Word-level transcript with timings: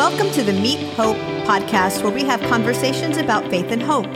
Welcome 0.00 0.30
to 0.30 0.42
the 0.42 0.54
Meet 0.54 0.94
Hope 0.94 1.18
podcast, 1.44 2.02
where 2.02 2.10
we 2.10 2.24
have 2.24 2.40
conversations 2.48 3.18
about 3.18 3.50
faith 3.50 3.66
and 3.70 3.82
hope. 3.82 4.06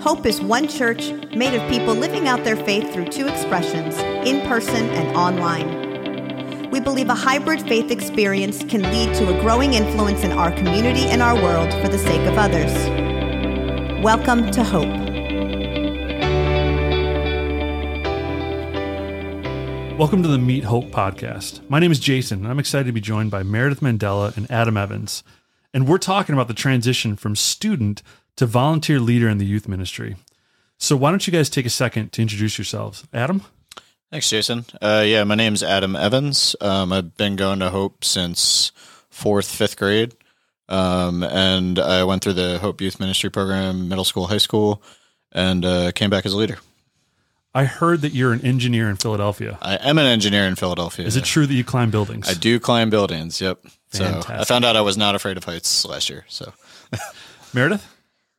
Hope 0.00 0.24
is 0.24 0.40
one 0.40 0.68
church 0.68 1.10
made 1.34 1.54
of 1.60 1.68
people 1.68 1.92
living 1.92 2.28
out 2.28 2.44
their 2.44 2.54
faith 2.54 2.94
through 2.94 3.06
two 3.06 3.26
expressions 3.26 3.98
in 4.24 4.46
person 4.46 4.88
and 4.90 5.16
online. 5.16 6.70
We 6.70 6.78
believe 6.78 7.08
a 7.08 7.16
hybrid 7.16 7.62
faith 7.62 7.90
experience 7.90 8.62
can 8.62 8.82
lead 8.82 9.12
to 9.16 9.36
a 9.36 9.40
growing 9.40 9.74
influence 9.74 10.22
in 10.22 10.30
our 10.30 10.52
community 10.52 11.06
and 11.06 11.20
our 11.20 11.34
world 11.34 11.72
for 11.82 11.88
the 11.88 11.98
sake 11.98 12.24
of 12.28 12.38
others. 12.38 12.72
Welcome 14.04 14.52
to 14.52 14.62
Hope. 14.62 15.05
Welcome 19.96 20.22
to 20.24 20.28
the 20.28 20.36
Meet 20.36 20.64
Hope 20.64 20.90
podcast. 20.90 21.66
My 21.70 21.78
name 21.78 21.90
is 21.90 21.98
Jason, 21.98 22.40
and 22.40 22.48
I'm 22.48 22.58
excited 22.58 22.84
to 22.84 22.92
be 22.92 23.00
joined 23.00 23.30
by 23.30 23.42
Meridith 23.42 23.80
Mandala 23.80 24.36
and 24.36 24.48
Adam 24.50 24.76
Evans. 24.76 25.24
And 25.72 25.88
we're 25.88 25.96
talking 25.96 26.34
about 26.34 26.48
the 26.48 26.54
transition 26.54 27.16
from 27.16 27.34
student 27.34 28.02
to 28.36 28.44
volunteer 28.44 29.00
leader 29.00 29.26
in 29.26 29.38
the 29.38 29.46
youth 29.46 29.66
ministry. 29.66 30.16
So, 30.76 30.96
why 30.96 31.08
don't 31.08 31.26
you 31.26 31.32
guys 31.32 31.48
take 31.48 31.64
a 31.64 31.70
second 31.70 32.12
to 32.12 32.20
introduce 32.20 32.58
yourselves? 32.58 33.06
Adam? 33.14 33.40
Thanks, 34.10 34.28
Jason. 34.28 34.66
Uh, 34.82 35.02
yeah, 35.06 35.24
my 35.24 35.34
name's 35.34 35.62
Adam 35.62 35.96
Evans. 35.96 36.54
Um, 36.60 36.92
I've 36.92 37.16
been 37.16 37.34
going 37.34 37.60
to 37.60 37.70
Hope 37.70 38.04
since 38.04 38.72
fourth, 39.08 39.50
fifth 39.50 39.78
grade. 39.78 40.14
Um, 40.68 41.22
and 41.22 41.78
I 41.78 42.04
went 42.04 42.22
through 42.22 42.34
the 42.34 42.58
Hope 42.58 42.82
Youth 42.82 43.00
Ministry 43.00 43.30
program, 43.30 43.88
middle 43.88 44.04
school, 44.04 44.26
high 44.26 44.36
school, 44.36 44.82
and 45.32 45.64
uh, 45.64 45.92
came 45.92 46.10
back 46.10 46.26
as 46.26 46.34
a 46.34 46.36
leader. 46.36 46.58
I 47.56 47.64
heard 47.64 48.02
that 48.02 48.12
you're 48.12 48.34
an 48.34 48.44
engineer 48.44 48.90
in 48.90 48.96
Philadelphia. 48.96 49.56
I 49.62 49.76
am 49.76 49.96
an 49.96 50.04
engineer 50.04 50.44
in 50.44 50.56
Philadelphia. 50.56 51.06
Is 51.06 51.16
it 51.16 51.24
true 51.24 51.46
that 51.46 51.54
you 51.54 51.64
climb 51.64 51.90
buildings? 51.90 52.28
I 52.28 52.34
do 52.34 52.60
climb 52.60 52.90
buildings. 52.90 53.40
Yep. 53.40 53.62
Fantastic. 53.88 54.24
So 54.26 54.34
I 54.34 54.44
found 54.44 54.66
out 54.66 54.76
I 54.76 54.82
was 54.82 54.98
not 54.98 55.14
afraid 55.14 55.38
of 55.38 55.44
heights 55.44 55.86
last 55.86 56.10
year. 56.10 56.26
So 56.28 56.52
Meridith? 57.54 57.82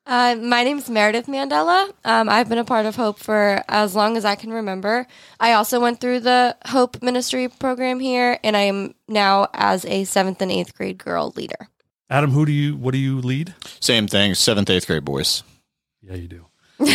Uh, 0.05 0.35
my 0.35 0.61
is 0.61 0.87
Meridith 0.87 1.25
Mandala. 1.25 1.91
Um, 2.05 2.29
I've 2.29 2.47
been 2.47 2.59
a 2.59 2.63
part 2.63 2.85
of 2.85 2.95
Hope 2.95 3.17
for 3.17 3.63
as 3.67 3.95
long 3.95 4.17
as 4.17 4.23
I 4.23 4.35
can 4.35 4.53
remember. 4.53 5.07
I 5.39 5.53
also 5.53 5.79
went 5.79 5.99
through 5.99 6.19
the 6.19 6.55
Hope 6.67 7.01
Ministry 7.01 7.49
program 7.49 7.99
here, 7.99 8.37
and 8.43 8.55
I 8.55 8.61
am 8.61 8.93
now 9.07 9.47
as 9.51 9.83
a 9.85 10.03
seventh 10.03 10.43
and 10.43 10.51
eighth 10.51 10.75
grade 10.75 10.99
girl 10.99 11.33
leader. 11.35 11.69
Adam, 12.07 12.29
who 12.29 12.45
do 12.45 12.51
you 12.51 12.77
what 12.77 12.91
do 12.91 12.99
you 12.99 13.19
lead? 13.19 13.55
same 13.79 14.07
thing. 14.07 14.35
Seventh, 14.35 14.69
eighth 14.69 14.85
grade 14.85 15.03
boys. 15.03 15.41
Yeah, 16.03 16.13
you 16.13 16.27
do. 16.27 16.45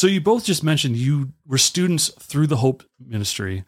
so 0.00 0.06
you 0.06 0.18
both 0.18 0.46
just 0.46 0.64
mentioned 0.64 0.96
you 0.96 1.34
were 1.46 1.58
students 1.58 2.08
through 2.18 2.46
the 2.46 2.56
Hope 2.56 2.84
Ministry. 2.98 3.64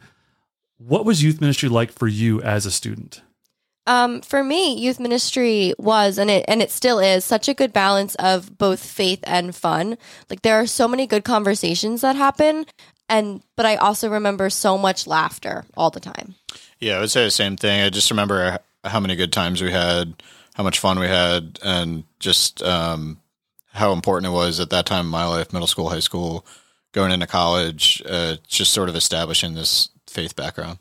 What 0.79 1.05
was 1.05 1.23
youth 1.23 1.43
ministry 1.43 1.69
like 1.69 1.93
for 1.93 2.09
you 2.09 2.41
as 2.41 2.65
a 2.65 2.71
student? 2.71 3.21
Um, 3.87 4.23
for 4.23 4.43
me, 4.43 4.75
youth 4.79 4.99
ministry 4.99 5.75
was 5.77 6.17
and 6.17 6.31
it 6.31 6.47
and 6.49 6.63
it 6.63 6.71
still 6.71 6.99
is 7.01 7.27
such 7.27 7.49
a 7.49 7.55
good 7.55 7.75
balance 7.75 8.15
of 8.15 8.57
both 8.57 8.83
faith 8.83 9.21
and 9.25 9.55
fun. 9.55 9.99
Like 10.31 10.41
there 10.41 10.59
are 10.59 10.67
so 10.67 10.89
many 10.89 11.07
good 11.07 11.23
conversations 11.23 12.01
that 12.01 12.17
happen, 12.17 12.65
and 13.11 13.43
but 13.55 13.67
I 13.67 13.77
also 13.77 14.09
remember 14.09 14.49
so 14.49 14.79
much 14.79 15.07
laughter 15.07 15.67
all 15.77 15.91
the 15.91 16.01
time. 16.01 16.37
Yeah, 16.81 16.97
I 16.97 17.01
would 17.01 17.11
say 17.11 17.25
the 17.25 17.31
same 17.31 17.59
thing. 17.59 17.83
I 17.83 17.91
just 17.91 18.11
remember 18.11 18.59
how 18.85 19.01
many 19.01 19.17
good 19.17 19.35
times 19.35 19.61
we 19.61 19.71
had, 19.71 20.23
how 20.55 20.63
much 20.63 20.79
fun 20.79 20.99
we 20.99 21.09
had, 21.09 21.59
and 21.63 22.05
just 22.21 22.63
um, 22.63 23.19
how 23.73 23.93
important 23.93 24.33
it 24.33 24.35
was 24.35 24.61
at 24.61 24.71
that 24.71 24.87
time 24.87 25.07
in 25.07 25.11
my 25.11 25.27
life, 25.27 25.53
middle 25.53 25.67
school, 25.67 25.89
high 25.89 26.01
school, 26.01 26.47
going 26.93 27.11
into 27.11 27.27
college, 27.27 28.03
uh, 28.09 28.37
just 28.47 28.73
sort 28.73 28.89
of 28.89 28.97
establishing 28.97 29.55
this 29.55 29.89
faith 30.07 30.37
background. 30.37 30.79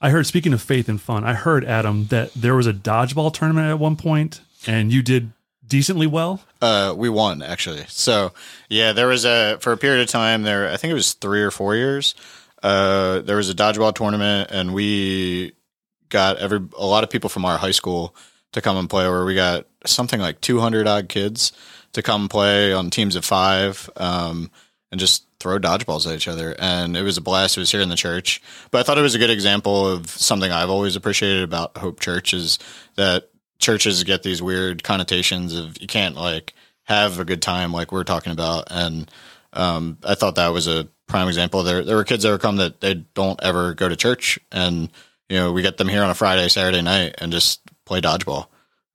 I 0.00 0.10
heard, 0.10 0.26
speaking 0.26 0.52
of 0.52 0.62
faith 0.62 0.88
and 0.88 1.00
fun, 1.00 1.24
I 1.24 1.34
heard, 1.34 1.64
Adam, 1.64 2.06
that 2.06 2.32
there 2.34 2.54
was 2.54 2.66
a 2.66 2.72
dodgeball 2.72 3.34
tournament 3.34 3.68
at 3.68 3.78
one 3.78 3.96
point 3.96 4.40
and 4.66 4.92
you 4.92 5.02
did 5.02 5.32
decently 5.66 6.06
well. 6.06 6.40
Uh, 6.62 6.94
we 6.96 7.08
won 7.08 7.42
actually. 7.42 7.84
So 7.88 8.32
yeah, 8.68 8.92
there 8.92 9.08
was 9.08 9.24
a, 9.24 9.58
for 9.60 9.72
a 9.72 9.76
period 9.76 10.02
of 10.02 10.08
time 10.08 10.42
there, 10.42 10.70
I 10.70 10.76
think 10.76 10.90
it 10.90 10.94
was 10.94 11.12
three 11.12 11.42
or 11.42 11.50
four 11.50 11.74
years. 11.74 12.14
Uh, 12.62 13.20
there 13.20 13.36
was 13.36 13.50
a 13.50 13.54
dodgeball 13.54 13.94
tournament 13.94 14.50
and 14.52 14.72
we 14.72 15.52
got 16.08 16.38
every, 16.38 16.60
a 16.78 16.86
lot 16.86 17.04
of 17.04 17.10
people 17.10 17.28
from 17.28 17.44
our 17.44 17.58
high 17.58 17.70
school 17.70 18.14
to 18.52 18.60
come 18.60 18.76
and 18.76 18.88
play 18.88 19.08
where 19.08 19.24
we 19.24 19.34
got 19.34 19.66
something 19.86 20.20
like 20.20 20.40
200 20.40 20.86
odd 20.86 21.08
kids 21.08 21.52
to 21.92 22.02
come 22.02 22.28
play 22.28 22.72
on 22.72 22.90
teams 22.90 23.16
of 23.16 23.24
five. 23.24 23.88
Um, 23.96 24.50
and 24.90 24.98
just 24.98 25.26
throw 25.38 25.58
dodgeballs 25.58 26.06
at 26.06 26.16
each 26.16 26.28
other. 26.28 26.54
And 26.58 26.96
it 26.96 27.02
was 27.02 27.16
a 27.16 27.20
blast. 27.20 27.56
It 27.56 27.60
was 27.60 27.70
here 27.70 27.80
in 27.80 27.88
the 27.88 27.96
church. 27.96 28.42
But 28.70 28.80
I 28.80 28.82
thought 28.82 28.98
it 28.98 29.02
was 29.02 29.14
a 29.14 29.18
good 29.18 29.30
example 29.30 29.86
of 29.86 30.10
something 30.10 30.50
I've 30.50 30.70
always 30.70 30.96
appreciated 30.96 31.42
about 31.42 31.76
Hope 31.76 32.00
Church 32.00 32.34
is 32.34 32.58
that 32.96 33.30
churches 33.58 34.02
get 34.04 34.22
these 34.22 34.42
weird 34.42 34.82
connotations 34.82 35.54
of 35.54 35.80
you 35.80 35.86
can't 35.86 36.16
like 36.16 36.54
have 36.84 37.20
a 37.20 37.24
good 37.24 37.42
time 37.42 37.72
like 37.72 37.92
we're 37.92 38.04
talking 38.04 38.32
about. 38.32 38.68
And 38.70 39.10
um, 39.52 39.98
I 40.04 40.14
thought 40.14 40.34
that 40.36 40.48
was 40.48 40.66
a 40.66 40.88
prime 41.06 41.28
example. 41.28 41.62
There 41.62 41.84
there 41.84 41.96
were 41.96 42.04
kids 42.04 42.24
that 42.24 42.30
would 42.30 42.40
come 42.40 42.56
that 42.56 42.80
they 42.80 42.94
don't 42.94 43.40
ever 43.42 43.74
go 43.74 43.88
to 43.88 43.96
church 43.96 44.38
and 44.50 44.90
you 45.28 45.36
know, 45.36 45.52
we 45.52 45.62
get 45.62 45.76
them 45.76 45.88
here 45.88 46.02
on 46.02 46.10
a 46.10 46.14
Friday, 46.14 46.48
Saturday 46.48 46.82
night 46.82 47.14
and 47.18 47.30
just 47.30 47.60
play 47.84 48.00
dodgeball. 48.00 48.48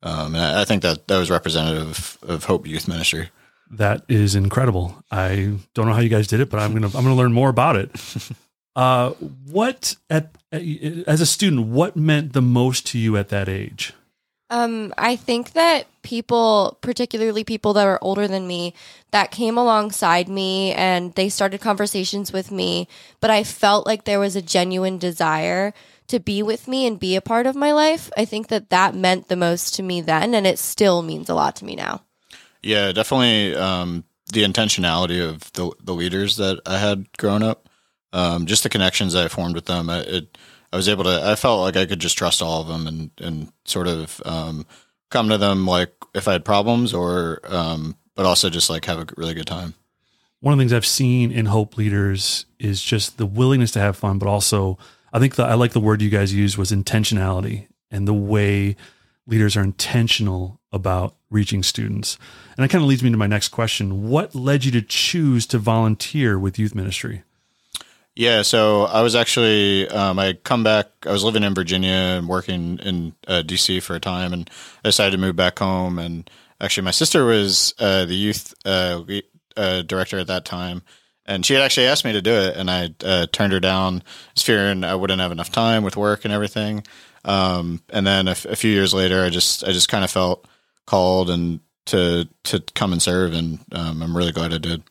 Um, 0.05 0.35
and 0.35 0.43
I, 0.43 0.61
I 0.61 0.65
think 0.65 0.83
that 0.83 1.07
that 1.07 1.17
was 1.17 1.29
representative 1.29 2.17
of 2.21 2.45
Hope 2.45 2.67
Youth 2.67 2.87
Ministry. 2.87 3.29
That 3.71 4.03
is 4.07 4.35
incredible. 4.35 5.03
I 5.11 5.57
don't 5.73 5.87
know 5.87 5.93
how 5.93 6.01
you 6.01 6.09
guys 6.09 6.27
did 6.27 6.39
it, 6.39 6.49
but 6.49 6.59
I'm 6.59 6.73
gonna 6.73 6.87
I'm 6.87 7.03
gonna 7.03 7.15
learn 7.15 7.33
more 7.33 7.49
about 7.49 7.75
it. 7.75 7.91
Uh, 8.75 9.11
what 9.49 9.95
at 10.09 10.35
as 10.51 11.21
a 11.21 11.25
student, 11.25 11.67
what 11.67 11.95
meant 11.95 12.33
the 12.33 12.41
most 12.41 12.85
to 12.87 12.97
you 12.97 13.15
at 13.15 13.29
that 13.29 13.47
age? 13.47 13.93
Um, 14.49 14.93
I 14.97 15.15
think 15.15 15.53
that 15.53 15.87
people, 16.03 16.77
particularly 16.81 17.43
people 17.43 17.73
that 17.73 17.85
were 17.85 18.03
older 18.03 18.27
than 18.27 18.47
me, 18.47 18.75
that 19.11 19.31
came 19.31 19.57
alongside 19.57 20.29
me 20.29 20.71
and 20.73 21.13
they 21.15 21.29
started 21.29 21.61
conversations 21.61 22.31
with 22.31 22.51
me, 22.51 22.87
but 23.21 23.31
I 23.31 23.43
felt 23.43 23.87
like 23.87 24.03
there 24.03 24.19
was 24.19 24.35
a 24.35 24.41
genuine 24.41 24.99
desire 24.99 25.73
to 26.07 26.19
be 26.19 26.43
with 26.43 26.67
me 26.67 26.85
and 26.85 26.99
be 26.99 27.15
a 27.15 27.21
part 27.21 27.47
of 27.47 27.55
my 27.55 27.71
life. 27.71 28.11
I 28.17 28.25
think 28.25 28.47
that 28.47 28.69
that 28.69 28.95
meant 28.95 29.27
the 29.27 29.35
most 29.35 29.75
to 29.75 29.83
me 29.83 30.01
then, 30.01 30.33
and 30.33 30.45
it 30.45 30.59
still 30.59 31.01
means 31.01 31.29
a 31.29 31.35
lot 31.35 31.55
to 31.57 31.65
me 31.65 31.75
now. 31.75 32.01
Yeah, 32.61 32.91
definitely. 32.91 33.55
Um, 33.55 34.03
the 34.31 34.43
intentionality 34.43 35.27
of 35.27 35.51
the 35.53 35.71
the 35.83 35.93
leaders 35.93 36.37
that 36.37 36.59
I 36.65 36.79
had 36.79 37.05
grown 37.17 37.43
up, 37.43 37.69
um, 38.13 38.45
just 38.45 38.63
the 38.63 38.69
connections 38.69 39.15
I 39.15 39.27
formed 39.27 39.55
with 39.55 39.65
them. 39.65 39.89
I, 39.89 39.99
it, 39.99 40.37
I 40.73 40.75
was 40.75 40.89
able 40.89 41.03
to. 41.05 41.21
I 41.23 41.35
felt 41.35 41.61
like 41.61 41.75
I 41.75 41.85
could 41.85 41.99
just 41.99 42.17
trust 42.17 42.41
all 42.41 42.61
of 42.61 42.67
them 42.67 42.87
and 42.87 43.11
and 43.19 43.51
sort 43.65 43.87
of 43.87 44.21
um, 44.25 44.65
come 45.09 45.29
to 45.29 45.37
them 45.37 45.65
like 45.65 45.93
if 46.13 46.27
I 46.27 46.33
had 46.33 46.45
problems 46.45 46.93
or, 46.93 47.39
um, 47.45 47.95
but 48.15 48.25
also 48.25 48.49
just 48.49 48.69
like 48.69 48.85
have 48.85 48.99
a 48.99 49.07
really 49.17 49.33
good 49.33 49.47
time. 49.47 49.73
One 50.41 50.53
of 50.53 50.57
the 50.57 50.61
things 50.63 50.73
I've 50.73 50.85
seen 50.85 51.31
in 51.31 51.47
Hope 51.47 51.77
leaders 51.77 52.45
is 52.59 52.81
just 52.81 53.17
the 53.17 53.25
willingness 53.25 53.71
to 53.71 53.79
have 53.79 53.97
fun, 53.97 54.19
but 54.19 54.27
also 54.27 54.77
I 55.15 55.19
think 55.19 55.35
that 55.35 55.49
I 55.49 55.53
like 55.53 55.71
the 55.71 55.79
word 55.79 56.01
you 56.01 56.09
guys 56.09 56.33
used 56.33 56.57
was 56.57 56.73
intentionality 56.73 57.67
and 57.89 58.05
the 58.05 58.13
way 58.13 58.75
leaders 59.25 59.55
are 59.55 59.63
intentional 59.63 60.59
about 60.73 61.15
reaching 61.29 61.63
students. 61.63 62.17
And 62.57 62.65
that 62.65 62.69
kind 62.69 62.83
of 62.83 62.89
leads 62.89 63.01
me 63.01 63.11
to 63.11 63.17
my 63.17 63.25
next 63.25 63.47
question. 63.47 64.09
What 64.09 64.35
led 64.35 64.65
you 64.65 64.73
to 64.73 64.81
choose 64.81 65.47
to 65.47 65.57
volunteer 65.57 66.37
with 66.37 66.59
youth 66.59 66.75
ministry? 66.75 67.23
Yeah, 68.13 68.41
so 68.41 68.83
I 68.83 69.03
was 69.03 69.15
actually 69.15 69.87
um, 69.87 70.19
I 70.19 70.33
come 70.33 70.65
back. 70.65 70.87
I 71.05 71.13
was 71.13 71.23
living 71.23 71.43
in 71.43 71.55
Virginia 71.55 72.17
and 72.17 72.27
working 72.27 72.79
in 72.79 73.15
uh, 73.25 73.41
DC 73.45 73.81
for 73.83 73.95
a 73.95 74.01
time, 74.01 74.33
and 74.33 74.49
I 74.83 74.89
decided 74.89 75.11
to 75.11 75.17
move 75.17 75.37
back 75.37 75.59
home. 75.59 75.97
And 75.97 76.29
actually, 76.59 76.83
my 76.83 76.91
sister 76.91 77.23
was 77.23 77.73
uh, 77.79 78.03
the 78.03 78.15
youth 78.15 78.53
uh, 78.65 79.01
uh 79.55 79.81
director 79.83 80.19
at 80.19 80.27
that 80.27 80.43
time, 80.43 80.81
and 81.25 81.45
she 81.45 81.53
had 81.53 81.63
actually 81.63 81.87
asked 81.87 82.05
me 82.05 82.13
to 82.13 82.21
do 82.21 82.33
it, 82.33 82.55
and 82.55 82.69
I 82.69 82.93
uh, 83.03 83.27
turned 83.31 83.53
her 83.53 83.59
down, 83.59 84.03
fearing 84.37 84.83
I 84.83 84.95
wouldn't 84.95 85.21
have 85.21 85.31
enough 85.31 85.51
time 85.51 85.83
with 85.83 85.97
work 85.97 86.25
and 86.25 86.33
everything. 86.33 86.83
Um, 87.23 87.81
and 87.89 88.05
then 88.05 88.27
a, 88.27 88.31
f- 88.31 88.45
a 88.45 88.55
few 88.55 88.71
years 88.71 88.93
later, 88.93 89.23
I 89.23 89.29
just 89.29 89.63
I 89.63 89.71
just 89.71 89.89
kind 89.89 90.03
of 90.03 90.11
felt 90.11 90.47
called 90.85 91.29
and 91.29 91.59
to 91.87 92.27
to 92.43 92.63
come 92.75 92.93
and 92.93 93.01
serve, 93.01 93.33
and 93.33 93.59
um, 93.71 94.01
I'm 94.01 94.15
really 94.15 94.31
glad 94.31 94.53
I 94.53 94.59
did. 94.59 94.83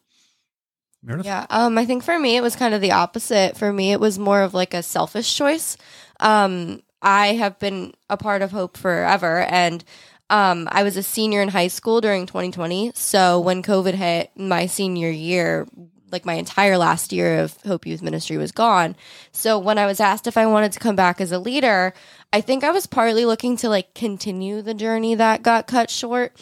Meridith? 1.05 1.25
Yeah, 1.25 1.47
um, 1.51 1.79
I 1.79 1.85
think 1.85 2.03
for 2.03 2.19
me 2.19 2.37
it 2.37 2.43
was 2.43 2.57
kind 2.57 2.75
of 2.75 2.81
the 2.81 2.93
opposite. 2.93 3.57
For 3.57 3.73
me, 3.73 3.93
it 3.93 4.01
was 4.01 4.19
more 4.19 4.43
of 4.43 4.55
like 4.55 4.75
a 4.75 4.83
selfish 4.83 5.35
choice. 5.35 5.77
Um, 6.21 6.83
I 7.03 7.35
have 7.35 7.59
been 7.59 7.93
a 8.09 8.17
part 8.17 8.43
of 8.43 8.51
Hope 8.51 8.77
forever, 8.77 9.41
and 9.43 9.85
um, 10.31 10.67
I 10.73 10.83
was 10.83 10.97
a 10.97 11.03
senior 11.03 11.43
in 11.43 11.51
high 11.51 11.69
school 11.69 12.01
during 12.01 12.27
2020. 12.27 12.93
So 12.95 13.39
when 13.41 13.63
COVID 13.63 13.95
hit, 13.95 14.31
my 14.37 14.67
senior 14.67 15.11
year 15.11 15.67
like 16.15 16.25
my 16.25 16.35
entire 16.35 16.79
last 16.79 17.13
year 17.13 17.41
of 17.41 17.61
Hope 17.67 17.87
Youth 17.87 18.01
Ministry 18.01 18.39
was 18.39 18.53
gone. 18.53 18.97
So 19.33 19.59
when 19.59 19.77
I 19.77 19.85
was 19.85 20.01
asked 20.01 20.27
if 20.27 20.39
I 20.39 20.47
wanted 20.47 20.73
to 20.73 20.79
come 20.79 20.97
back 20.97 21.21
as 21.21 21.33
a 21.33 21.39
leader, 21.39 21.93
I 22.33 22.41
think 22.41 22.65
I 22.65 22.71
was 22.71 22.87
partly 22.87 23.27
looking 23.27 23.57
to 23.59 23.69
like 23.69 23.93
continue 23.95 24.63
the 24.63 24.73
journey 24.73 25.15
that 25.17 25.43
got 25.43 25.67
cut 25.67 25.91
short. 25.91 26.33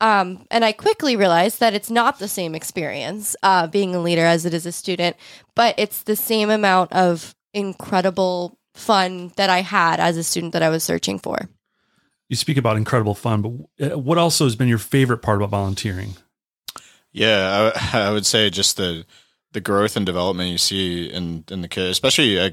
Um, 0.00 0.46
and 0.50 0.64
I 0.64 0.70
quickly 0.72 1.16
realized 1.16 1.58
that 1.58 1.74
it's 1.74 1.90
not 1.90 2.20
the 2.20 2.28
same 2.28 2.54
experience 2.54 3.34
uh, 3.42 3.66
being 3.66 3.94
a 3.94 4.00
leader 4.00 4.24
as 4.24 4.46
it 4.46 4.54
is 4.54 4.64
a 4.64 4.72
student, 4.72 5.16
but 5.56 5.74
it's 5.76 6.04
the 6.04 6.16
same 6.16 6.50
amount 6.50 6.92
of 6.92 7.34
incredible 7.52 8.56
fun 8.74 9.32
that 9.36 9.50
I 9.50 9.62
had 9.62 9.98
as 9.98 10.16
a 10.16 10.22
student 10.22 10.52
that 10.52 10.62
I 10.62 10.68
was 10.68 10.84
searching 10.84 11.18
for. 11.18 11.48
you 12.28 12.36
speak 12.36 12.56
about 12.56 12.76
incredible 12.76 13.14
fun, 13.14 13.42
but 13.42 13.92
uh, 13.92 13.98
what 13.98 14.18
also 14.18 14.44
has 14.44 14.54
been 14.54 14.68
your 14.68 14.78
favorite 14.78 15.18
part 15.18 15.38
about 15.38 15.50
volunteering? 15.50 16.16
Yeah, 17.18 17.72
I, 17.74 17.98
I 18.06 18.10
would 18.10 18.26
say 18.26 18.50
just 18.50 18.76
the 18.76 19.04
the 19.52 19.60
growth 19.60 19.96
and 19.96 20.06
development 20.06 20.50
you 20.50 20.58
see 20.58 21.06
in 21.10 21.44
in 21.50 21.62
the 21.62 21.68
kid, 21.68 21.90
especially 21.90 22.40
I, 22.40 22.50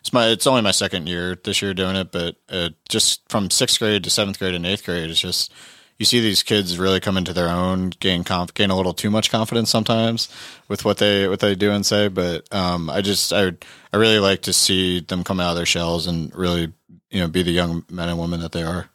it's 0.00 0.12
my 0.12 0.28
it's 0.28 0.46
only 0.46 0.62
my 0.62 0.70
second 0.70 1.08
year 1.08 1.36
this 1.44 1.60
year 1.62 1.74
doing 1.74 1.96
it, 1.96 2.10
but 2.12 2.36
uh, 2.48 2.70
just 2.88 3.22
from 3.28 3.50
sixth 3.50 3.78
grade 3.78 4.04
to 4.04 4.10
seventh 4.10 4.38
grade 4.38 4.54
and 4.54 4.66
eighth 4.66 4.84
grade, 4.84 5.10
it's 5.10 5.20
just 5.20 5.52
you 5.98 6.06
see 6.06 6.20
these 6.20 6.42
kids 6.42 6.78
really 6.78 7.00
come 7.00 7.16
into 7.18 7.34
their 7.34 7.48
own, 7.48 7.90
gain 8.00 8.24
conf- 8.24 8.54
gain 8.54 8.70
a 8.70 8.76
little 8.76 8.94
too 8.94 9.10
much 9.10 9.30
confidence 9.30 9.70
sometimes 9.70 10.28
with 10.68 10.84
what 10.84 10.98
they 10.98 11.28
what 11.28 11.40
they 11.40 11.54
do 11.54 11.70
and 11.70 11.84
say. 11.84 12.08
But 12.08 12.52
um, 12.54 12.88
I 12.88 13.02
just 13.02 13.32
I 13.32 13.52
I 13.92 13.96
really 13.98 14.18
like 14.20 14.42
to 14.42 14.52
see 14.54 15.00
them 15.00 15.22
come 15.24 15.38
out 15.40 15.50
of 15.50 15.56
their 15.56 15.66
shells 15.66 16.06
and 16.06 16.34
really 16.34 16.72
you 17.10 17.20
know 17.20 17.28
be 17.28 17.42
the 17.42 17.52
young 17.52 17.84
men 17.90 18.08
and 18.08 18.18
women 18.18 18.40
that 18.40 18.52
they 18.52 18.62
are. 18.62 18.88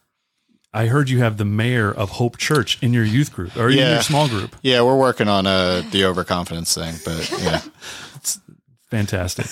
I 0.78 0.86
heard 0.86 1.10
you 1.10 1.18
have 1.20 1.38
the 1.38 1.46
mayor 1.46 1.92
of 1.92 2.12
Hope 2.12 2.38
Church 2.38 2.78
in 2.84 2.94
your 2.94 3.04
youth 3.04 3.34
group 3.34 3.58
or 3.58 3.68
in 3.68 3.80
your 3.80 4.04
small 4.04 4.28
group. 4.28 4.56
Yeah, 4.62 4.84
we're 4.84 4.96
working 4.96 5.28
on 5.28 5.48
uh, 5.48 5.82
the 5.90 6.06
overconfidence 6.06 6.76
thing, 6.76 6.94
but 7.04 7.32
yeah. 7.42 7.62
It's 8.16 8.40
fantastic. 8.92 9.48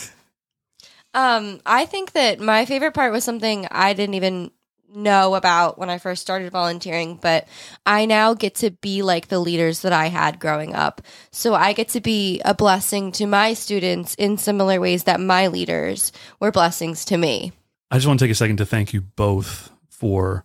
Um, 1.16 1.62
I 1.66 1.88
think 1.88 2.12
that 2.12 2.40
my 2.40 2.66
favorite 2.66 2.94
part 2.94 3.12
was 3.12 3.24
something 3.24 3.68
I 3.72 3.94
didn't 3.94 4.14
even 4.14 4.52
know 4.94 5.34
about 5.34 5.80
when 5.80 5.90
I 5.90 5.98
first 5.98 6.22
started 6.22 6.52
volunteering, 6.52 7.16
but 7.16 7.48
I 7.88 8.06
now 8.06 8.36
get 8.36 8.54
to 8.56 8.70
be 8.70 9.02
like 9.02 9.28
the 9.28 9.40
leaders 9.40 9.82
that 9.82 9.94
I 9.94 10.10
had 10.10 10.40
growing 10.40 10.76
up. 10.76 11.02
So 11.32 11.56
I 11.56 11.74
get 11.74 11.90
to 11.90 12.02
be 12.02 12.40
a 12.46 12.54
blessing 12.54 13.12
to 13.14 13.26
my 13.26 13.56
students 13.56 14.14
in 14.14 14.38
similar 14.38 14.80
ways 14.80 15.06
that 15.06 15.20
my 15.20 15.48
leaders 15.48 16.12
were 16.40 16.52
blessings 16.52 17.04
to 17.06 17.18
me. 17.18 17.52
I 17.90 17.96
just 17.96 18.06
want 18.06 18.20
to 18.20 18.26
take 18.26 18.32
a 18.32 18.36
second 18.36 18.58
to 18.58 18.66
thank 18.66 18.94
you 18.94 19.02
both 19.02 19.72
for 19.90 20.44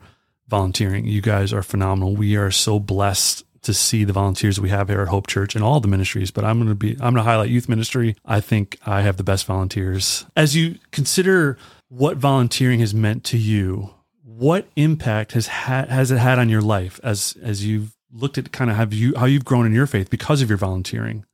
volunteering. 0.51 1.07
You 1.07 1.23
guys 1.23 1.53
are 1.53 1.63
phenomenal. 1.63 2.17
We 2.17 2.37
are 2.37 2.51
so 2.51 2.79
blessed 2.79 3.45
to 3.63 3.75
see 3.75 4.05
the 4.05 4.13
volunteers 4.13 4.61
we 4.61 4.71
have 4.71 4.89
here 4.89 5.03
at 5.03 5.09
Hope 5.09 5.27
Church 5.27 5.55
and 5.55 5.63
all 5.63 5.81
the 5.81 5.89
ministries, 5.89 6.31
but 6.31 6.45
I'm 6.45 6.59
going 6.59 6.69
to 6.69 6.75
be 6.75 6.93
I'm 6.93 7.15
going 7.15 7.17
to 7.17 7.23
highlight 7.23 7.51
youth 7.51 7.69
ministry. 7.69 8.17
I 8.25 8.41
think 8.41 8.79
I 8.87 9.03
have 9.03 9.17
the 9.17 9.25
best 9.25 9.47
volunteers. 9.47 10.27
As 10.37 10.57
you 10.57 10.79
consider 10.93 11.59
what 11.89 12.17
volunteering 12.17 12.81
has 12.81 12.95
meant 12.95 13.25
to 13.25 13.39
you, 13.39 13.95
what 14.25 14.69
impact 14.77 15.33
has 15.33 15.47
had 15.49 15.89
has 15.91 16.11
it 16.11 16.19
had 16.19 16.39
on 16.39 16.49
your 16.49 16.63
life 16.63 16.99
as 17.03 17.37
as 17.43 17.65
you've 17.65 17.95
looked 18.13 18.39
at 18.39 18.53
kind 18.53 18.71
of 18.71 18.77
have 18.77 18.93
you 18.93 19.15
how 19.17 19.27
you've 19.27 19.45
grown 19.45 19.67
in 19.67 19.75
your 19.75 19.87
faith 19.87 20.11
because 20.11 20.43
of 20.43 20.49
your 20.49 20.59
volunteering? 20.59 21.25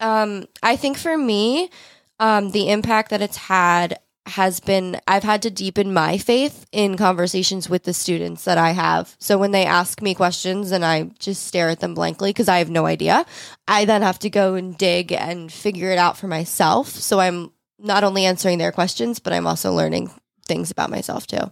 Um, 0.00 0.46
I 0.62 0.76
think 0.76 0.98
for 0.98 1.16
me, 1.16 1.70
um, 2.18 2.50
the 2.50 2.70
impact 2.70 3.10
that 3.10 3.22
it's 3.22 3.36
had 3.36 3.98
has 4.26 4.60
been 4.60 5.00
I've 5.06 5.22
had 5.22 5.42
to 5.42 5.50
deepen 5.50 5.92
my 5.92 6.16
faith 6.18 6.66
in 6.72 6.96
conversations 6.96 7.68
with 7.68 7.84
the 7.84 7.92
students 7.92 8.44
that 8.44 8.56
I 8.56 8.70
have. 8.70 9.14
So 9.18 9.36
when 9.36 9.50
they 9.50 9.66
ask 9.66 10.00
me 10.00 10.14
questions 10.14 10.70
and 10.70 10.84
I 10.84 11.10
just 11.18 11.46
stare 11.46 11.68
at 11.68 11.80
them 11.80 11.94
blankly 11.94 12.30
because 12.30 12.48
I 12.48 12.58
have 12.58 12.70
no 12.70 12.86
idea, 12.86 13.26
I 13.68 13.84
then 13.84 14.02
have 14.02 14.18
to 14.20 14.30
go 14.30 14.54
and 14.54 14.76
dig 14.78 15.12
and 15.12 15.52
figure 15.52 15.90
it 15.90 15.98
out 15.98 16.16
for 16.16 16.26
myself. 16.26 16.88
So 16.88 17.20
I'm 17.20 17.52
not 17.78 18.04
only 18.04 18.24
answering 18.24 18.58
their 18.58 18.72
questions, 18.72 19.18
but 19.18 19.32
I'm 19.32 19.46
also 19.46 19.72
learning 19.72 20.10
things 20.46 20.70
about 20.70 20.90
myself 20.90 21.26
too. 21.26 21.50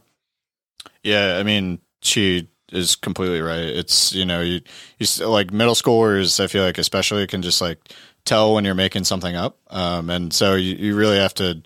Yeah, 1.03 1.37
I 1.39 1.43
mean, 1.43 1.81
she 2.01 2.49
is 2.73 2.97
completely 2.97 3.43
right. 3.43 3.65
It's 3.65 4.15
you 4.15 4.25
know, 4.25 4.41
you 4.41 4.61
you 4.99 5.27
like 5.27 5.53
middle 5.53 5.75
schoolers. 5.75 6.43
I 6.43 6.47
feel 6.47 6.65
like 6.65 6.79
especially 6.79 7.27
can 7.27 7.43
just 7.43 7.61
like 7.61 7.79
tell 8.25 8.55
when 8.55 8.65
you're 8.65 8.75
making 8.75 9.05
something 9.05 9.37
up, 9.37 9.59
um, 9.69 10.09
and 10.09 10.33
so 10.33 10.55
you, 10.55 10.75
you 10.77 10.97
really 10.97 11.19
have 11.19 11.35
to 11.35 11.63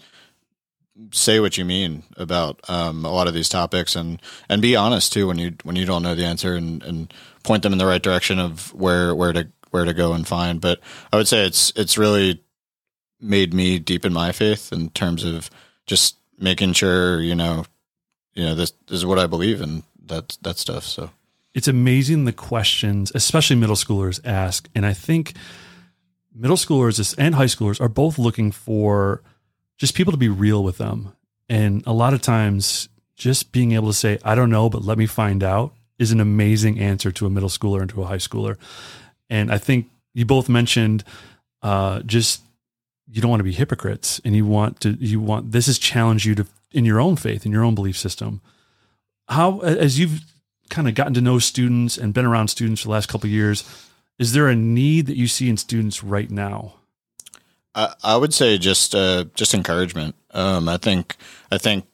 say 1.12 1.40
what 1.40 1.58
you 1.58 1.64
mean 1.64 2.02
about 2.16 2.60
um, 2.68 3.04
a 3.04 3.10
lot 3.10 3.28
of 3.28 3.34
these 3.34 3.48
topics 3.48 3.96
and 3.96 4.20
and 4.48 4.62
be 4.62 4.76
honest 4.76 5.12
too 5.12 5.26
when 5.26 5.38
you 5.38 5.54
when 5.62 5.76
you 5.76 5.84
don't 5.84 6.02
know 6.02 6.14
the 6.14 6.24
answer 6.24 6.54
and 6.54 6.82
and 6.82 7.12
point 7.42 7.62
them 7.62 7.72
in 7.72 7.78
the 7.78 7.86
right 7.86 8.02
direction 8.02 8.38
of 8.38 8.72
where 8.74 9.14
where 9.14 9.32
to 9.32 9.48
where 9.70 9.84
to 9.84 9.94
go 9.94 10.12
and 10.12 10.26
find. 10.26 10.60
But 10.60 10.80
I 11.12 11.16
would 11.16 11.28
say 11.28 11.44
it's 11.44 11.72
it's 11.76 11.98
really 11.98 12.42
made 13.20 13.54
me 13.54 13.78
deepen 13.78 14.12
my 14.12 14.32
faith 14.32 14.72
in 14.72 14.90
terms 14.90 15.24
of 15.24 15.50
just 15.86 16.16
making 16.38 16.72
sure 16.72 17.20
you 17.20 17.34
know 17.34 17.64
you 18.34 18.44
know 18.44 18.54
this, 18.54 18.72
this 18.86 18.98
is 18.98 19.06
what 19.06 19.18
I 19.18 19.26
believe 19.26 19.60
in 19.60 19.82
that 20.06 20.36
that 20.42 20.58
stuff. 20.58 20.84
So 20.84 21.10
it's 21.54 21.68
amazing 21.68 22.26
the 22.26 22.32
questions, 22.32 23.10
especially 23.14 23.56
middle 23.56 23.76
schoolers 23.76 24.20
ask. 24.24 24.68
And 24.74 24.84
I 24.84 24.92
think 24.92 25.34
middle 26.34 26.56
schoolers 26.56 27.14
and 27.18 27.34
high 27.34 27.46
schoolers 27.46 27.80
are 27.80 27.88
both 27.88 28.18
looking 28.18 28.52
for 28.52 29.22
just 29.78 29.94
people 29.94 30.12
to 30.12 30.18
be 30.18 30.28
real 30.28 30.62
with 30.64 30.78
them. 30.78 31.12
And 31.48 31.82
a 31.86 31.92
lot 31.92 32.14
of 32.14 32.22
times, 32.22 32.88
just 33.14 33.52
being 33.52 33.72
able 33.72 33.88
to 33.88 33.94
say, 33.94 34.18
I 34.24 34.34
don't 34.34 34.50
know, 34.50 34.68
but 34.68 34.84
let 34.84 34.98
me 34.98 35.06
find 35.06 35.42
out 35.42 35.72
is 35.98 36.12
an 36.12 36.20
amazing 36.20 36.78
answer 36.78 37.10
to 37.10 37.26
a 37.26 37.30
middle 37.30 37.48
schooler 37.48 37.80
and 37.80 37.90
to 37.90 38.02
a 38.02 38.06
high 38.06 38.16
schooler. 38.16 38.58
And 39.30 39.50
I 39.50 39.58
think 39.58 39.88
you 40.12 40.26
both 40.26 40.48
mentioned 40.48 41.04
uh, 41.62 42.00
just 42.00 42.42
you 43.10 43.22
don't 43.22 43.30
want 43.30 43.40
to 43.40 43.44
be 43.44 43.52
hypocrites 43.52 44.20
and 44.24 44.34
you 44.34 44.44
want 44.44 44.80
to, 44.80 44.90
you 44.92 45.20
want, 45.20 45.52
this 45.52 45.66
has 45.66 45.78
challenged 45.78 46.26
you 46.26 46.34
to, 46.34 46.46
in 46.72 46.84
your 46.84 47.00
own 47.00 47.16
faith, 47.16 47.46
in 47.46 47.52
your 47.52 47.64
own 47.64 47.74
belief 47.74 47.96
system. 47.96 48.40
How, 49.28 49.60
as 49.60 49.98
you've 49.98 50.20
kind 50.68 50.88
of 50.88 50.94
gotten 50.94 51.14
to 51.14 51.20
know 51.20 51.38
students 51.38 51.96
and 51.96 52.12
been 52.12 52.26
around 52.26 52.48
students 52.48 52.82
for 52.82 52.88
the 52.88 52.92
last 52.92 53.08
couple 53.08 53.30
years, 53.30 53.64
is 54.18 54.32
there 54.32 54.48
a 54.48 54.56
need 54.56 55.06
that 55.06 55.16
you 55.16 55.28
see 55.28 55.48
in 55.48 55.56
students 55.56 56.02
right 56.02 56.30
now? 56.30 56.74
I, 57.76 57.94
I 58.02 58.16
would 58.16 58.34
say 58.34 58.58
just 58.58 58.94
uh, 58.94 59.26
just 59.34 59.54
encouragement. 59.54 60.16
Um, 60.32 60.68
I 60.68 60.78
think 60.78 61.16
I 61.52 61.58
think 61.58 61.84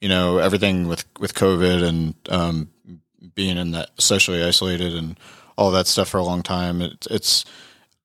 you 0.00 0.08
know 0.08 0.38
everything 0.38 0.86
with 0.86 1.04
with 1.18 1.34
COVID 1.34 1.82
and 1.82 2.14
um, 2.28 2.68
being 3.34 3.56
in 3.56 3.72
that 3.72 3.90
socially 3.98 4.44
isolated 4.44 4.94
and 4.94 5.18
all 5.56 5.70
that 5.72 5.86
stuff 5.86 6.08
for 6.08 6.18
a 6.18 6.24
long 6.24 6.42
time. 6.42 6.82
It, 6.82 7.06
it's 7.10 7.44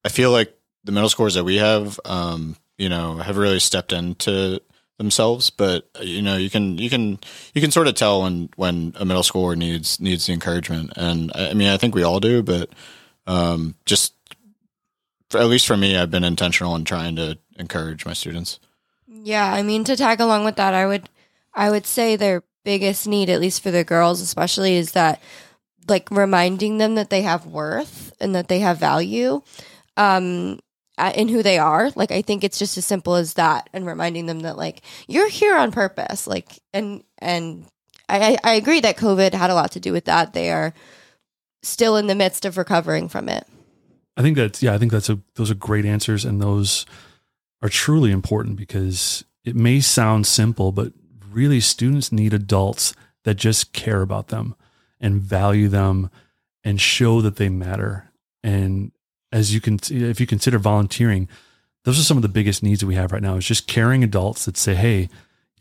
I 0.05 0.09
feel 0.09 0.31
like 0.31 0.57
the 0.85 0.91
middle 0.93 1.09
scores 1.09 1.33
that 1.33 1.43
we 1.43 1.57
have, 1.57 1.99
um, 2.05 2.55
you 2.77 2.87
know, 2.87 3.17
have 3.17 3.37
really 3.37 3.59
stepped 3.59 3.91
into 3.91 4.61
themselves. 4.97 5.49
But 5.49 5.89
you 6.01 6.21
know, 6.21 6.37
you 6.37 6.49
can 6.49 6.77
you 6.77 6.89
can 6.89 7.19
you 7.53 7.61
can 7.61 7.71
sort 7.71 7.87
of 7.87 7.95
tell 7.95 8.21
when 8.23 8.49
when 8.55 8.93
a 8.95 9.05
middle 9.05 9.23
schooler 9.23 9.57
needs 9.57 9.99
needs 9.99 10.25
the 10.25 10.33
encouragement. 10.33 10.93
And 10.95 11.31
I 11.35 11.49
I 11.49 11.53
mean, 11.53 11.67
I 11.67 11.77
think 11.77 11.93
we 11.93 12.03
all 12.03 12.21
do, 12.21 12.41
but 12.41 12.69
um, 13.27 13.75
just 13.85 14.13
for, 15.29 15.39
at 15.39 15.47
least 15.47 15.67
for 15.67 15.77
me, 15.77 15.97
I've 15.97 16.11
been 16.11 16.23
intentional 16.23 16.75
in 16.75 16.83
trying 16.83 17.15
to 17.17 17.37
encourage 17.57 18.05
my 18.05 18.13
students. 18.13 18.59
Yeah, 19.07 19.51
I 19.51 19.63
mean 19.63 19.83
to 19.85 19.95
tag 19.95 20.19
along 20.19 20.45
with 20.45 20.55
that, 20.57 20.73
I 20.73 20.85
would 20.85 21.09
I 21.53 21.69
would 21.69 21.85
say 21.85 22.15
their 22.15 22.43
biggest 22.63 23.07
need, 23.07 23.29
at 23.29 23.41
least 23.41 23.63
for 23.63 23.71
the 23.71 23.83
girls 23.83 24.21
especially, 24.21 24.75
is 24.75 24.91
that 24.91 25.21
like 25.87 26.09
reminding 26.11 26.77
them 26.77 26.95
that 26.95 27.09
they 27.09 27.21
have 27.21 27.45
worth 27.45 28.13
and 28.19 28.35
that 28.35 28.47
they 28.47 28.59
have 28.59 28.77
value 28.77 29.41
um 29.95 30.59
in 31.15 31.27
who 31.27 31.43
they 31.43 31.57
are. 31.57 31.91
Like 31.95 32.11
I 32.11 32.21
think 32.21 32.43
it's 32.43 32.59
just 32.59 32.77
as 32.77 32.85
simple 32.85 33.15
as 33.15 33.35
that 33.35 33.69
and 33.73 33.85
reminding 33.85 34.25
them 34.25 34.41
that 34.41 34.57
like 34.57 34.81
you're 35.07 35.29
here 35.29 35.57
on 35.57 35.71
purpose. 35.71 36.27
Like 36.27 36.59
and 36.73 37.03
and 37.19 37.65
I 38.09 38.37
I 38.43 38.53
agree 38.53 38.79
that 38.81 38.97
COVID 38.97 39.33
had 39.33 39.49
a 39.49 39.55
lot 39.55 39.71
to 39.73 39.79
do 39.79 39.93
with 39.93 40.05
that. 40.05 40.33
They 40.33 40.51
are 40.51 40.73
still 41.63 41.97
in 41.97 42.07
the 42.07 42.15
midst 42.15 42.45
of 42.45 42.57
recovering 42.57 43.09
from 43.09 43.29
it. 43.29 43.47
I 44.17 44.23
think 44.23 44.35
that's 44.35 44.63
yeah, 44.63 44.73
I 44.73 44.79
think 44.79 44.91
that's 44.91 45.09
a 45.09 45.19
those 45.35 45.51
are 45.51 45.55
great 45.55 45.85
answers 45.85 46.25
and 46.25 46.41
those 46.41 46.85
are 47.61 47.69
truly 47.69 48.11
important 48.11 48.57
because 48.57 49.23
it 49.45 49.55
may 49.55 49.79
sound 49.79 50.25
simple, 50.27 50.71
but 50.71 50.91
really 51.31 51.59
students 51.59 52.11
need 52.11 52.33
adults 52.33 52.95
that 53.23 53.35
just 53.35 53.73
care 53.73 54.01
about 54.01 54.29
them 54.29 54.55
and 54.99 55.21
value 55.21 55.67
them 55.67 56.09
and 56.63 56.81
show 56.81 57.21
that 57.21 57.35
they 57.35 57.47
matter. 57.47 58.09
And 58.43 58.91
as 59.31 59.53
you 59.53 59.61
can 59.61 59.79
if 59.89 60.19
you 60.19 60.25
consider 60.25 60.57
volunteering, 60.57 61.29
those 61.83 61.99
are 61.99 62.03
some 62.03 62.17
of 62.17 62.23
the 62.23 62.29
biggest 62.29 62.63
needs 62.63 62.79
that 62.79 62.87
we 62.87 62.95
have 62.95 63.11
right 63.11 63.21
now 63.21 63.35
is 63.35 63.45
just 63.45 63.67
caring 63.67 64.03
adults 64.03 64.45
that 64.45 64.57
say, 64.57 64.73
Hey, 64.73 65.09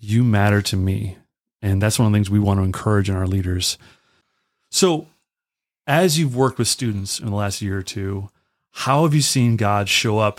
you 0.01 0.25
matter 0.25 0.63
to 0.63 0.77
me. 0.77 1.19
And 1.61 1.83
that's 1.83 1.99
one 1.99 2.07
of 2.07 2.13
the 2.13 2.17
things 2.17 2.31
we 2.31 2.39
want 2.39 2.59
to 2.59 2.65
encourage 2.65 3.11
in 3.11 3.17
our 3.17 3.27
leaders. 3.27 3.77
So 4.71 5.09
as 5.87 6.19
you've 6.19 6.37
worked 6.37 6.59
with 6.59 6.69
students 6.69 7.21
in 7.21 7.27
the 7.27 7.37
last 7.37 7.61
year 7.61 7.79
or 7.79 7.83
two, 7.83 8.29
how 8.77 9.05
have 9.05 9.15
you 9.15 9.23
seen 9.23 9.57
God 9.57 9.89
show 9.89 10.19
up 10.19 10.39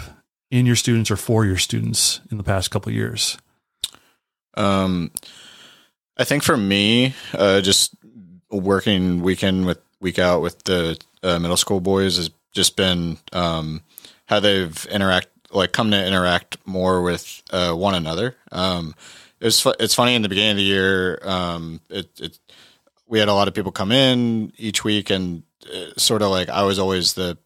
in 0.51 0.67
your 0.67 0.75
students 0.75 1.09
or 1.09 1.17
for 1.17 1.43
your 1.43 1.57
students 1.57 2.21
in 2.29 2.37
the 2.37 2.43
past 2.43 2.69
couple 2.69 2.91
years? 2.91 3.35
Um, 4.53 5.11
I 6.17 6.23
think 6.23 6.43
for 6.43 6.55
me, 6.55 7.15
uh, 7.33 7.61
just 7.61 7.95
working 8.51 9.23
week 9.23 9.41
in 9.41 9.65
with 9.65 9.79
week 9.99 10.19
out 10.19 10.43
with 10.43 10.63
the 10.65 10.99
uh, 11.23 11.39
middle 11.39 11.57
school 11.57 11.79
boys 11.79 12.17
has 12.17 12.29
just 12.51 12.75
been 12.75 13.17
um, 13.33 13.81
how 14.27 14.39
they've 14.39 14.85
interact 14.85 15.29
like 15.51 15.71
come 15.71 15.89
to 15.89 16.05
interact 16.05 16.57
more 16.63 17.01
with 17.01 17.41
uh, 17.49 17.73
one 17.73 17.95
another. 17.95 18.35
Um, 18.51 18.93
it's 19.41 19.61
fu- 19.61 19.73
it's 19.79 19.95
funny 19.95 20.13
in 20.13 20.21
the 20.21 20.29
beginning 20.29 20.51
of 20.51 20.57
the 20.57 20.63
year. 20.63 21.19
Um, 21.23 21.81
it, 21.89 22.07
it 22.21 22.39
we 23.07 23.17
had 23.17 23.29
a 23.29 23.33
lot 23.33 23.47
of 23.47 23.55
people 23.55 23.71
come 23.71 23.91
in 23.91 24.53
each 24.57 24.83
week, 24.83 25.09
and 25.09 25.41
uh, 25.65 25.97
sort 25.97 26.21
of 26.21 26.29
like 26.29 26.49
I 26.49 26.63
was 26.63 26.77
always 26.77 27.13
the 27.13 27.39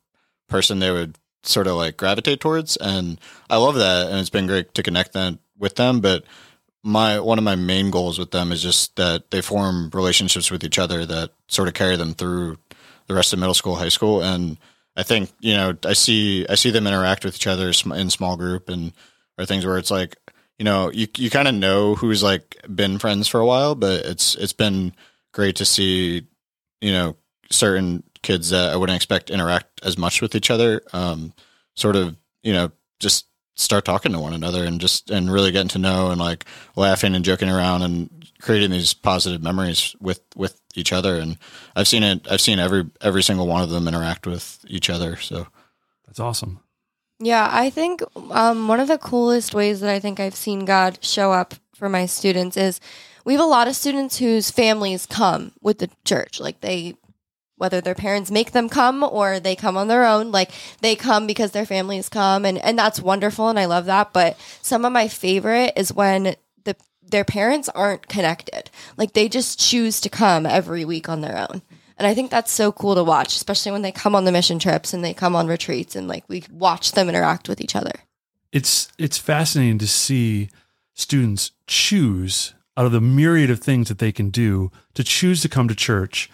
person 0.51 0.79
they 0.79 0.91
would 0.91 1.17
sort 1.43 1.67
of 1.67 1.75
like 1.75 1.97
gravitate 1.97 2.39
towards, 2.39 2.77
and 2.77 3.19
I 3.49 3.57
love 3.57 3.75
that, 3.75 4.07
and 4.11 4.19
it's 4.19 4.29
been 4.29 4.47
great 4.47 4.73
to 4.75 4.83
connect 4.83 5.13
them 5.13 5.39
with 5.57 5.75
them. 5.75 6.01
But 6.01 6.23
my 6.83 7.19
one 7.19 7.37
of 7.37 7.43
my 7.43 7.55
main 7.55 7.91
goals 7.91 8.19
with 8.19 8.31
them 8.31 8.51
is 8.51 8.61
just 8.61 8.95
that 8.95 9.31
they 9.31 9.41
form 9.41 9.89
relationships 9.93 10.51
with 10.51 10.63
each 10.63 10.79
other 10.79 11.05
that 11.05 11.31
sort 11.47 11.67
of 11.67 11.73
carry 11.73 11.95
them 11.95 12.13
through 12.13 12.57
the 13.07 13.15
rest 13.15 13.33
of 13.33 13.39
middle 13.39 13.53
school, 13.53 13.75
high 13.75 13.89
school, 13.89 14.21
and 14.21 14.57
I 14.95 15.03
think 15.03 15.31
you 15.39 15.53
know 15.53 15.77
I 15.85 15.93
see 15.93 16.45
I 16.47 16.55
see 16.55 16.71
them 16.71 16.87
interact 16.87 17.25
with 17.25 17.35
each 17.35 17.47
other 17.47 17.71
in 17.95 18.09
small 18.09 18.37
group 18.37 18.69
and 18.69 18.93
or 19.37 19.45
things 19.45 19.65
where 19.65 19.77
it's 19.77 19.91
like 19.91 20.17
you 20.59 20.65
know 20.65 20.91
you 20.91 21.07
you 21.17 21.29
kind 21.29 21.47
of 21.47 21.55
know 21.55 21.95
who's 21.95 22.23
like 22.23 22.57
been 22.73 22.99
friends 22.99 23.27
for 23.27 23.39
a 23.39 23.45
while, 23.45 23.75
but 23.75 24.05
it's 24.05 24.35
it's 24.35 24.53
been 24.53 24.93
great 25.33 25.55
to 25.57 25.65
see 25.65 26.27
you 26.81 26.91
know 26.91 27.15
certain 27.51 28.03
kids 28.21 28.49
that 28.49 28.71
I 28.71 28.75
wouldn't 28.75 28.95
expect 28.95 29.29
interact 29.29 29.81
as 29.83 29.97
much 29.97 30.21
with 30.21 30.35
each 30.35 30.51
other, 30.51 30.81
um, 30.93 31.33
sort 31.75 31.95
of 31.95 32.15
you 32.43 32.53
know 32.53 32.71
just 32.99 33.27
start 33.55 33.85
talking 33.85 34.11
to 34.13 34.19
one 34.19 34.33
another 34.33 34.63
and 34.63 34.79
just 34.79 35.09
and 35.09 35.31
really 35.31 35.51
getting 35.51 35.67
to 35.69 35.79
know 35.79 36.11
and 36.11 36.19
like 36.19 36.45
laughing 36.75 37.15
and 37.15 37.25
joking 37.25 37.49
around 37.49 37.83
and 37.83 38.09
creating 38.41 38.71
these 38.71 38.93
positive 38.93 39.43
memories 39.43 39.95
with 39.99 40.21
with 40.35 40.59
each 40.75 40.93
other. 40.93 41.17
And 41.17 41.37
i've 41.75 41.87
seen 41.87 42.03
it 42.03 42.27
i've 42.31 42.41
seen 42.41 42.59
every 42.59 42.89
every 43.01 43.23
single 43.23 43.47
one 43.47 43.61
of 43.61 43.69
them 43.69 43.87
interact 43.87 44.25
with 44.25 44.63
each 44.67 44.89
other. 44.89 45.17
So 45.17 45.47
that's 46.05 46.19
awesome. 46.19 46.59
Yeah 47.19 47.47
i 47.51 47.69
think 47.69 48.01
um, 48.31 48.67
one 48.67 48.79
of 48.79 48.87
the 48.87 48.97
coolest 48.97 49.53
ways 49.53 49.79
that 49.81 49.91
i 49.91 49.99
think 49.99 50.19
i've 50.19 50.35
seen 50.35 50.65
god 50.65 50.97
show 51.03 51.31
up 51.31 51.53
for 51.75 51.87
my 51.87 52.07
students 52.07 52.57
is 52.57 52.79
we 53.25 53.33
have 53.33 53.41
a 53.41 53.45
lot 53.45 53.67
of 53.67 53.75
students 53.75 54.17
whose 54.17 54.51
families 54.51 55.05
come 55.05 55.51
with 55.61 55.79
the 55.79 55.89
church. 56.05 56.39
Like 56.39 56.61
they 56.61 56.95
whether 57.61 57.79
their 57.79 57.93
parents 57.93 58.31
make 58.31 58.51
them 58.51 58.67
come 58.67 59.03
or 59.03 59.39
they 59.39 59.55
come 59.55 59.77
on 59.77 59.87
their 59.87 60.03
own 60.03 60.31
like 60.31 60.51
they 60.81 60.95
come 60.95 61.27
because 61.27 61.51
their 61.51 61.65
families 61.65 62.09
come 62.09 62.43
and 62.43 62.57
and 62.57 62.77
that's 62.77 62.99
wonderful 62.99 63.49
and 63.49 63.59
I 63.59 63.65
love 63.65 63.85
that 63.85 64.11
but 64.13 64.35
some 64.63 64.83
of 64.83 64.91
my 64.91 65.07
favorite 65.07 65.73
is 65.75 65.93
when 65.93 66.35
the 66.63 66.75
their 67.11 67.23
parents 67.23 67.69
aren't 67.69 68.07
connected. 68.07 68.71
Like 68.97 69.13
they 69.13 69.29
just 69.29 69.59
choose 69.59 70.01
to 70.01 70.09
come 70.09 70.45
every 70.45 70.85
week 70.85 71.07
on 71.07 71.21
their 71.21 71.37
own. 71.37 71.61
And 71.97 72.07
I 72.07 72.15
think 72.15 72.31
that's 72.31 72.51
so 72.51 72.71
cool 72.71 72.95
to 72.95 73.03
watch 73.03 73.35
especially 73.35 73.71
when 73.71 73.83
they 73.83 73.91
come 73.91 74.15
on 74.15 74.25
the 74.25 74.31
mission 74.31 74.57
trips 74.57 74.93
and 74.93 75.03
they 75.03 75.13
come 75.13 75.35
on 75.35 75.47
retreats 75.47 75.95
and 75.95 76.07
like 76.07 76.23
we 76.27 76.43
watch 76.51 76.93
them 76.93 77.09
interact 77.09 77.47
with 77.47 77.61
each 77.61 77.75
other. 77.75 77.91
It's 78.51 78.91
it's 78.97 79.19
fascinating 79.19 79.77
to 79.79 79.87
see 79.87 80.49
students 80.95 81.51
choose 81.67 82.55
out 82.75 82.85
of 82.85 82.91
the 82.91 83.01
myriad 83.01 83.51
of 83.51 83.59
things 83.59 83.89
that 83.89 83.99
they 83.99 84.11
can 84.11 84.29
do 84.29 84.71
to 84.95 85.03
choose 85.03 85.41
to 85.41 85.49
come 85.49 85.67
to 85.67 85.75
church 85.75 86.29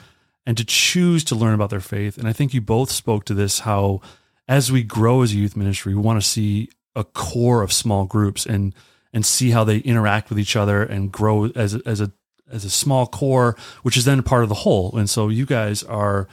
and 0.47 0.55
to 0.57 0.63
choose 0.63 1.25
to 1.25 1.35
learn 1.35 1.53
about 1.53 1.69
their 1.69 1.81
faith. 1.81 2.17
And 2.17 2.25
I 2.25 2.31
think 2.31 2.53
you 2.53 2.61
both 2.61 2.89
spoke 2.89 3.25
to 3.25 3.33
this 3.33 3.59
how 3.59 3.99
as 4.47 4.71
we 4.71 4.81
grow 4.81 5.21
as 5.21 5.33
a 5.33 5.35
youth 5.35 5.57
ministry, 5.57 5.93
we 5.93 6.01
want 6.01 6.21
to 6.21 6.27
see 6.27 6.69
a 6.95 7.03
core 7.03 7.61
of 7.61 7.73
small 7.73 8.05
groups 8.05 8.45
and 8.45 8.73
and 9.13 9.25
see 9.25 9.51
how 9.51 9.63
they 9.65 9.79
interact 9.79 10.29
with 10.29 10.39
each 10.39 10.55
other 10.55 10.83
and 10.83 11.11
grow 11.11 11.47
as 11.49 11.75
a, 11.75 11.81
as 11.85 11.99
a 11.99 12.13
as 12.49 12.63
a 12.63 12.69
small 12.69 13.05
core, 13.07 13.57
which 13.83 13.97
is 13.97 14.05
then 14.05 14.23
part 14.23 14.43
of 14.43 14.49
the 14.49 14.55
whole. 14.55 14.97
And 14.97 15.09
so 15.09 15.27
you 15.27 15.45
guys 15.45 15.83
are 15.83 16.29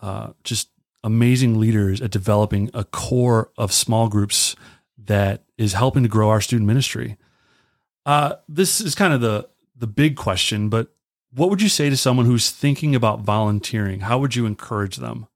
uh, 0.00 0.32
just 0.42 0.70
amazing 1.02 1.60
leaders 1.60 2.00
at 2.00 2.10
developing 2.10 2.70
a 2.72 2.82
core 2.82 3.50
of 3.58 3.74
small 3.74 4.08
groups 4.08 4.56
that 4.96 5.42
is 5.58 5.74
helping 5.74 6.02
to 6.02 6.08
grow 6.08 6.30
our 6.30 6.40
student 6.40 6.66
ministry. 6.66 7.18
Uh, 8.06 8.36
this 8.48 8.80
is 8.80 8.94
kind 8.94 9.12
of 9.12 9.20
the 9.20 9.46
the 9.76 9.86
big 9.86 10.16
question, 10.16 10.70
but 10.70 10.93
what 11.34 11.50
would 11.50 11.60
you 11.60 11.68
say 11.68 11.90
to 11.90 11.96
someone 11.96 12.26
who's 12.26 12.50
thinking 12.50 12.94
about 12.94 13.20
volunteering? 13.20 14.00
How 14.00 14.18
would 14.18 14.36
you 14.36 14.46
encourage 14.46 14.96
them? 14.96 15.26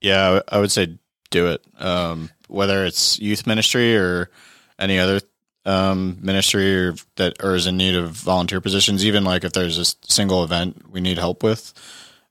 Yeah, 0.00 0.40
I 0.48 0.58
would 0.58 0.72
say 0.72 0.98
do 1.30 1.48
it. 1.48 1.64
Um, 1.78 2.30
whether 2.48 2.84
it's 2.84 3.18
youth 3.18 3.46
ministry 3.46 3.96
or 3.96 4.30
any 4.78 4.98
other 4.98 5.20
um, 5.64 6.18
ministry 6.20 6.76
or 6.76 6.94
that 7.16 7.42
or 7.42 7.54
is 7.54 7.66
in 7.66 7.76
need 7.76 7.94
of 7.94 8.10
volunteer 8.10 8.60
positions, 8.60 9.04
even 9.04 9.24
like 9.24 9.44
if 9.44 9.52
there's 9.52 9.78
a 9.78 9.84
single 9.84 10.44
event 10.44 10.90
we 10.90 11.00
need 11.00 11.18
help 11.18 11.42
with, 11.42 11.72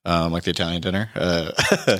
um, 0.05 0.31
like 0.31 0.43
the 0.43 0.51
Italian 0.51 0.81
dinner, 0.81 1.09
uh, 1.15 1.51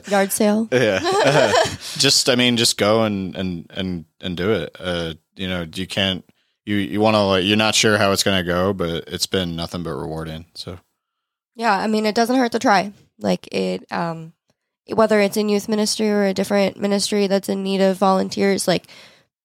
yard 0.08 0.32
sale. 0.32 0.68
Yeah, 0.72 1.00
just 1.98 2.30
I 2.30 2.36
mean, 2.36 2.58
just 2.58 2.78
go 2.78 3.04
and 3.04 3.36
and 3.36 3.72
and 3.72 4.06
and 4.22 4.38
do 4.38 4.52
it. 4.52 4.76
Uh, 4.80 5.14
you 5.36 5.48
know, 5.48 5.66
you 5.74 5.88
can't 5.88 6.24
you 6.66 6.76
you 6.78 7.02
want 7.02 7.16
to 7.16 7.22
like 7.22 7.44
you're 7.44 7.58
not 7.58 7.76
sure 7.76 7.98
how 7.98 8.12
it's 8.12 8.24
going 8.24 8.38
to 8.38 8.44
go, 8.44 8.74
but 8.74 9.06
it's 9.08 9.26
been 9.26 9.56
nothing 9.56 9.84
but 9.84 9.92
rewarding. 9.92 10.46
So 10.56 10.80
yeah, 11.56 11.78
I 11.78 11.88
mean, 11.88 12.06
it 12.06 12.16
doesn't 12.16 12.36
hurt 12.36 12.52
to 12.54 12.60
try. 12.60 12.94
Like 13.20 13.48
it, 13.52 13.92
um, 13.92 14.34
whether 14.88 15.20
it's 15.20 15.38
in 15.38 15.50
youth 15.50 15.70
ministry 15.70 16.10
or 16.10 16.26
a 16.26 16.34
different 16.34 16.80
ministry 16.80 17.28
that's 17.28 17.50
in 17.50 17.64
need 17.64 17.82
of 17.82 17.98
volunteers, 17.98 18.68
like 18.68 18.88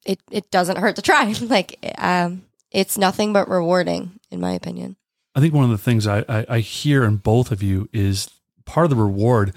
it 0.07 0.21
it 0.31 0.51
doesn't 0.51 0.79
hurt 0.79 0.97
to 0.97 1.03
try. 1.03 1.33
like 1.43 1.79
um, 1.99 2.45
it's 2.71 2.99
nothing 2.99 3.33
but 3.33 3.49
rewarding, 3.49 4.19
in 4.31 4.41
my 4.41 4.53
opinion. 4.53 4.97
I 5.35 5.41
think 5.41 5.55
one 5.55 5.65
of 5.65 5.71
the 5.71 5.79
things 5.79 6.07
I, 6.07 6.25
I, 6.29 6.47
I 6.49 6.59
hear 6.61 7.05
in 7.05 7.17
both 7.17 7.53
of 7.53 7.63
you 7.63 7.89
is 7.93 8.31
part 8.65 8.85
of 8.85 8.91
the 8.91 8.97
reward 8.97 9.53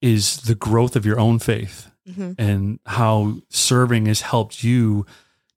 is 0.00 0.38
the 0.42 0.54
growth 0.54 0.96
of 0.96 1.04
your 1.04 1.18
own 1.18 1.38
faith 1.38 1.90
mm-hmm. 2.08 2.32
and 2.38 2.78
how 2.86 3.36
serving 3.48 4.06
has 4.06 4.22
helped 4.22 4.64
you 4.64 5.04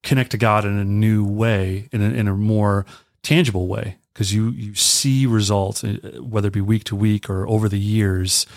connect 0.08 0.32
to 0.32 0.38
God 0.38 0.66
in 0.66 0.78
a 0.78 0.86
new 0.86 1.26
way, 1.26 1.90
in 1.92 2.02
a, 2.02 2.06
in 2.06 2.28
a 2.28 2.34
more 2.34 2.86
tangible 3.22 3.68
way, 3.68 3.98
because 4.14 4.34
you 4.34 4.50
you 4.52 4.74
see 4.74 5.26
results, 5.26 5.84
uh, 5.84 6.20
whether 6.22 6.48
it 6.48 6.54
be 6.54 6.62
week 6.62 6.86
to 6.86 6.96
week 6.96 7.30
or 7.30 7.48
over 7.48 7.70
the 7.70 7.80
years, 7.80 8.48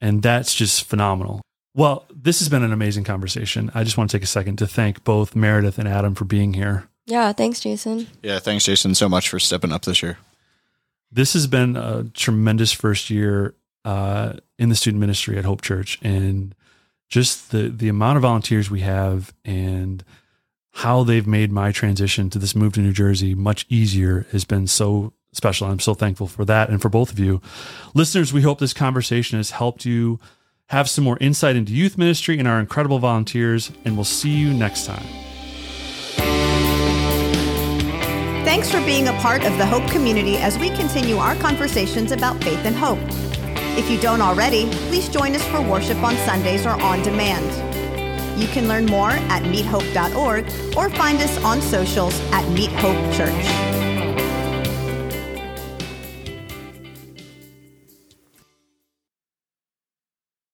and 0.00 0.22
that's 0.22 0.54
just 0.54 0.84
phenomenal. 0.84 1.40
Well, 1.74 2.04
this 2.14 2.40
has 2.40 2.48
been 2.48 2.62
an 2.62 2.72
amazing 2.72 3.04
conversation. 3.04 3.70
I 3.74 3.84
just 3.84 3.96
want 3.96 4.10
to 4.10 4.16
take 4.16 4.24
a 4.24 4.26
second 4.26 4.58
to 4.58 4.66
thank 4.66 5.02
both 5.04 5.34
Meridith 5.34 5.78
and 5.78 5.88
Adam 5.88 6.14
for 6.14 6.24
being 6.24 6.52
here. 6.52 6.88
Yeah, 7.06 7.32
thanks, 7.32 7.60
Jason. 7.60 8.06
Yeah, 8.22 8.38
thanks, 8.38 8.64
Jason, 8.64 8.94
so 8.94 9.08
much 9.08 9.28
for 9.28 9.38
stepping 9.38 9.72
up 9.72 9.84
this 9.84 10.02
year. 10.02 10.18
This 11.10 11.32
has 11.32 11.46
been 11.46 11.76
a 11.76 12.04
tremendous 12.12 12.72
first 12.72 13.10
year 13.10 13.54
uh, 13.84 14.34
in 14.58 14.68
the 14.68 14.74
student 14.74 15.00
ministry 15.00 15.38
at 15.38 15.44
Hope 15.44 15.62
Church, 15.62 15.98
and 16.02 16.54
just 17.08 17.50
the 17.50 17.68
the 17.68 17.88
amount 17.88 18.16
of 18.16 18.22
volunteers 18.22 18.70
we 18.70 18.80
have 18.80 19.32
and 19.44 20.04
how 20.72 21.04
they've 21.04 21.26
made 21.26 21.52
my 21.52 21.72
transition 21.72 22.30
to 22.30 22.38
this 22.38 22.54
move 22.54 22.74
to 22.74 22.80
New 22.80 22.92
Jersey 22.92 23.34
much 23.34 23.66
easier 23.68 24.26
has 24.32 24.44
been 24.44 24.66
so 24.66 25.12
special. 25.32 25.68
I'm 25.68 25.80
so 25.80 25.94
thankful 25.94 26.26
for 26.26 26.44
that 26.44 26.70
and 26.70 26.80
for 26.80 26.88
both 26.88 27.12
of 27.12 27.18
you. 27.18 27.40
Listeners, 27.94 28.32
we 28.32 28.42
hope 28.42 28.58
this 28.58 28.74
conversation 28.74 29.38
has 29.38 29.50
helped 29.50 29.84
you 29.84 30.18
have 30.68 30.88
some 30.88 31.04
more 31.04 31.18
insight 31.20 31.56
into 31.56 31.72
youth 31.72 31.98
ministry 31.98 32.38
and 32.38 32.46
our 32.46 32.60
incredible 32.60 33.00
volunteers, 33.00 33.72
and 33.84 33.96
we'll 33.96 34.04
see 34.04 34.30
you 34.30 34.52
next 34.52 34.86
time. 34.86 35.04
Thanks 38.44 38.70
for 38.70 38.80
being 38.80 39.08
a 39.08 39.12
part 39.14 39.44
of 39.44 39.56
the 39.58 39.66
Hope 39.66 39.88
community 39.90 40.36
as 40.36 40.58
we 40.58 40.70
continue 40.70 41.16
our 41.16 41.34
conversations 41.36 42.12
about 42.12 42.42
faith 42.42 42.64
and 42.64 42.74
hope. 42.74 42.98
If 43.78 43.90
you 43.90 44.00
don't 44.00 44.20
already, 44.20 44.68
please 44.88 45.08
join 45.08 45.34
us 45.34 45.44
for 45.46 45.60
worship 45.60 46.02
on 46.02 46.16
Sundays 46.18 46.66
or 46.66 46.80
on 46.80 47.02
demand. 47.02 47.69
You 48.40 48.48
can 48.48 48.68
learn 48.68 48.86
more 48.86 49.10
at 49.10 49.42
meethope.org 49.42 50.46
or 50.74 50.88
find 50.96 51.20
us 51.20 51.44
on 51.44 51.60
socials 51.60 52.18
at 52.32 52.48
Meet 52.52 52.72
Hope 52.72 53.14
Church. 53.14 53.69